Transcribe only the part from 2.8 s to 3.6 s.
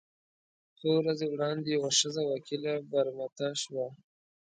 برمته